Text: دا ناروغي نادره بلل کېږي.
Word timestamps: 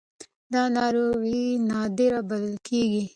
دا 0.53 0.63
ناروغي 0.75 1.43
نادره 1.69 2.19
بلل 2.29 2.55
کېږي. 2.67 3.03